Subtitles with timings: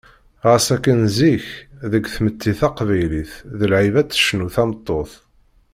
[0.49, 1.45] Ɣas akken zik,
[1.91, 5.11] deg tmetti taqbaylit d lɛib ad tecnu tameṭṭut.